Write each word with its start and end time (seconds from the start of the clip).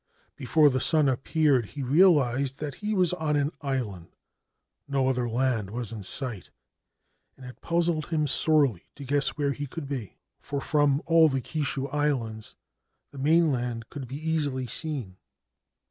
Before 0.35 0.67
the 0.71 0.79
sun 0.79 1.07
appeared 1.07 1.67
he 1.77 1.83
realised 1.83 2.57
that 2.57 2.73
he 2.81 2.95
was 2.95 3.13
on 3.13 3.35
an 3.35 3.51
island. 3.61 4.15
No 4.87 5.07
other 5.07 5.29
land 5.29 5.69
was 5.69 5.91
in 5.91 6.01
sight, 6.01 6.49
and 7.37 7.45
it 7.45 7.61
puzzled 7.61 8.07
him 8.07 8.25
sorely 8.25 8.87
to 8.95 9.03
guess 9.05 9.37
where 9.37 9.51
he 9.51 9.67
could 9.67 9.87
be, 9.87 10.17
for 10.39 10.59
from 10.59 11.03
all 11.05 11.29
the 11.29 11.39
Kishu 11.39 11.85
islands 11.93 12.55
the 13.11 13.19
mainland 13.19 13.91
could 13.91 14.07
be 14.07 14.17
easily 14.27 14.65
seen. 14.65 15.17